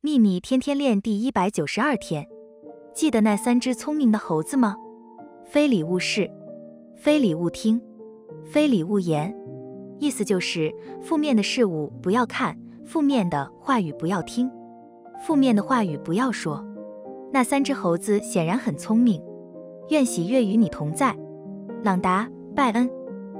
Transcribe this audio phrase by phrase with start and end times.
[0.00, 2.24] 秘密天天练第一百九十二天
[2.94, 4.76] 记得那三只聪明的猴子吗？
[5.44, 6.30] 非礼勿视
[6.94, 7.82] 非礼勿听
[8.44, 9.36] 非礼勿言
[9.98, 10.72] 意思就是
[11.02, 12.56] 负面的事物不要看
[12.86, 14.48] 负面的话语不要听
[15.26, 16.64] 负面的话语不要说。
[17.32, 19.20] 那三只猴子显然很聪明
[19.88, 21.12] 愿喜悦与你同在。
[21.82, 22.97] 朗达拜恩。